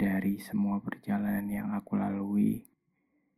dari 0.00 0.40
semua 0.40 0.80
perjalanan 0.80 1.44
yang 1.44 1.68
aku 1.76 2.00
lalui, 2.00 2.64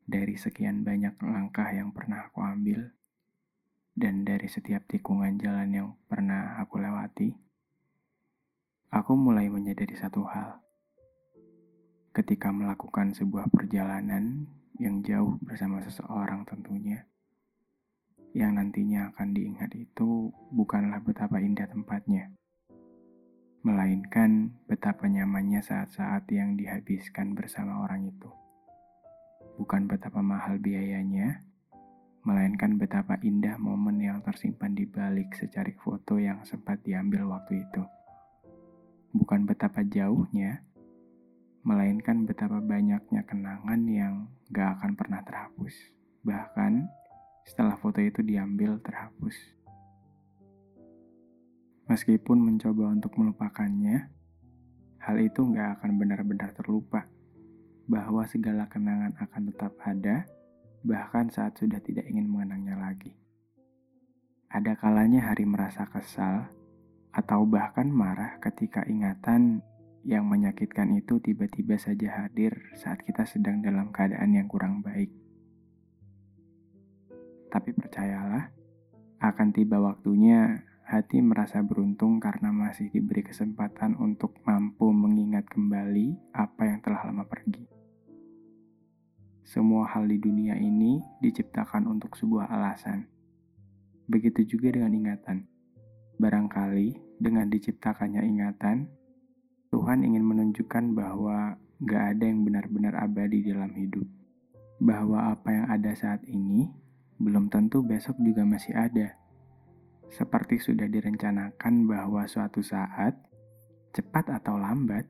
dari 0.06 0.38
sekian 0.38 0.86
banyak 0.86 1.18
langkah 1.18 1.66
yang 1.74 1.90
pernah 1.90 2.30
aku 2.30 2.38
ambil, 2.38 2.86
dan 3.98 4.22
dari 4.22 4.46
setiap 4.46 4.86
tikungan 4.86 5.42
jalan 5.42 5.74
yang 5.74 5.88
pernah 6.06 6.62
aku 6.62 6.78
lewati, 6.78 7.34
aku 8.94 9.12
mulai 9.18 9.50
menyadari 9.50 9.98
satu 9.98 10.22
hal. 10.22 10.62
Ketika 12.14 12.54
melakukan 12.54 13.10
sebuah 13.10 13.50
perjalanan 13.50 14.46
yang 14.78 15.02
jauh 15.02 15.42
bersama 15.42 15.82
seseorang 15.82 16.46
tentunya, 16.46 17.10
yang 18.38 18.54
nantinya 18.54 19.10
akan 19.10 19.34
diingat 19.34 19.74
itu 19.74 20.30
bukanlah 20.54 21.02
betapa 21.02 21.42
indah 21.42 21.66
tempatnya, 21.66 22.31
melainkan 23.82 24.54
betapa 24.70 25.10
nyamannya 25.10 25.58
saat-saat 25.58 26.30
yang 26.30 26.54
dihabiskan 26.54 27.34
bersama 27.34 27.82
orang 27.82 28.14
itu. 28.14 28.30
Bukan 29.58 29.90
betapa 29.90 30.22
mahal 30.22 30.62
biayanya, 30.62 31.42
melainkan 32.22 32.78
betapa 32.78 33.18
indah 33.26 33.58
momen 33.58 33.98
yang 33.98 34.22
tersimpan 34.22 34.78
di 34.78 34.86
balik 34.86 35.34
secarik 35.34 35.82
foto 35.82 36.22
yang 36.22 36.46
sempat 36.46 36.78
diambil 36.86 37.26
waktu 37.34 37.66
itu. 37.66 37.82
Bukan 39.18 39.50
betapa 39.50 39.82
jauhnya, 39.82 40.62
melainkan 41.66 42.22
betapa 42.22 42.62
banyaknya 42.62 43.26
kenangan 43.26 43.82
yang 43.90 44.30
gak 44.54 44.78
akan 44.78 44.94
pernah 44.94 45.26
terhapus. 45.26 45.74
Bahkan 46.22 46.86
setelah 47.50 47.74
foto 47.82 47.98
itu 47.98 48.22
diambil 48.22 48.78
terhapus. 48.78 49.34
Meskipun 51.92 52.40
mencoba 52.40 52.88
untuk 52.88 53.20
melupakannya, 53.20 54.08
hal 54.96 55.16
itu 55.20 55.44
nggak 55.44 55.76
akan 55.76 56.00
benar-benar 56.00 56.56
terlupa. 56.56 57.04
Bahwa 57.84 58.24
segala 58.24 58.64
kenangan 58.64 59.12
akan 59.20 59.52
tetap 59.52 59.76
ada, 59.84 60.24
bahkan 60.80 61.28
saat 61.28 61.60
sudah 61.60 61.84
tidak 61.84 62.08
ingin 62.08 62.32
mengenangnya 62.32 62.80
lagi. 62.80 63.12
Ada 64.48 64.72
kalanya 64.80 65.36
hari 65.36 65.44
merasa 65.44 65.84
kesal, 65.84 66.48
atau 67.12 67.44
bahkan 67.44 67.92
marah 67.92 68.40
ketika 68.40 68.88
ingatan 68.88 69.60
yang 70.08 70.24
menyakitkan 70.24 70.96
itu 70.96 71.20
tiba-tiba 71.20 71.76
saja 71.76 72.24
hadir 72.24 72.56
saat 72.72 73.04
kita 73.04 73.28
sedang 73.28 73.60
dalam 73.60 73.92
keadaan 73.92 74.32
yang 74.32 74.48
kurang 74.48 74.80
baik. 74.80 75.12
Tapi 77.52 77.68
percayalah, 77.76 78.48
akan 79.20 79.48
tiba 79.52 79.76
waktunya 79.76 80.71
hati 80.92 81.24
merasa 81.24 81.64
beruntung 81.64 82.20
karena 82.20 82.52
masih 82.52 82.92
diberi 82.92 83.24
kesempatan 83.24 83.96
untuk 83.96 84.36
mampu 84.44 84.92
mengingat 84.92 85.48
kembali 85.48 86.36
apa 86.36 86.68
yang 86.68 86.84
telah 86.84 87.08
lama 87.08 87.24
pergi. 87.24 87.64
Semua 89.40 89.88
hal 89.88 90.04
di 90.04 90.20
dunia 90.20 90.52
ini 90.60 91.00
diciptakan 91.24 91.88
untuk 91.88 92.12
sebuah 92.12 92.52
alasan. 92.52 93.08
Begitu 94.04 94.44
juga 94.44 94.68
dengan 94.68 94.92
ingatan. 94.92 95.48
Barangkali 96.20 97.16
dengan 97.16 97.48
diciptakannya 97.48 98.28
ingatan, 98.28 98.84
Tuhan 99.72 100.04
ingin 100.04 100.28
menunjukkan 100.28 100.92
bahwa 100.92 101.56
gak 101.88 102.20
ada 102.20 102.28
yang 102.28 102.44
benar-benar 102.44 103.00
abadi 103.00 103.48
dalam 103.48 103.72
hidup. 103.72 104.04
Bahwa 104.76 105.32
apa 105.32 105.56
yang 105.56 105.66
ada 105.72 105.96
saat 105.96 106.20
ini 106.28 106.68
belum 107.16 107.48
tentu 107.48 107.80
besok 107.80 108.20
juga 108.20 108.44
masih 108.44 108.76
ada 108.76 109.21
seperti 110.12 110.60
sudah 110.60 110.84
direncanakan 110.92 111.88
bahwa 111.88 112.28
suatu 112.28 112.60
saat, 112.60 113.16
cepat 113.96 114.28
atau 114.28 114.60
lambat, 114.60 115.08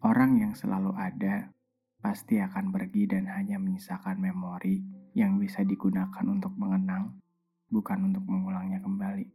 orang 0.00 0.40
yang 0.40 0.52
selalu 0.56 0.96
ada 0.96 1.52
pasti 2.00 2.40
akan 2.40 2.72
pergi 2.72 3.04
dan 3.04 3.28
hanya 3.28 3.60
menyisakan 3.60 4.16
memori 4.16 4.80
yang 5.12 5.36
bisa 5.36 5.60
digunakan 5.60 6.24
untuk 6.24 6.56
mengenang, 6.56 7.20
bukan 7.68 8.08
untuk 8.08 8.24
mengulangnya 8.24 8.80
kembali. 8.80 9.28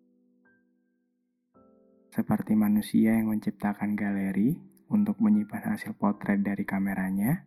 Seperti 2.10 2.58
manusia 2.58 3.14
yang 3.14 3.30
menciptakan 3.30 3.94
galeri 3.94 4.58
untuk 4.90 5.22
menyimpan 5.22 5.78
hasil 5.78 5.94
potret 5.94 6.42
dari 6.42 6.66
kameranya, 6.66 7.46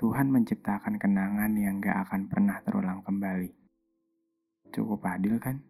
Tuhan 0.00 0.32
menciptakan 0.32 0.96
kenangan 0.96 1.52
yang 1.60 1.76
gak 1.76 2.08
akan 2.08 2.24
pernah 2.24 2.56
terulang 2.64 3.04
kembali. 3.04 3.52
Cukup 4.72 5.04
adil 5.04 5.36
kan? 5.36 5.60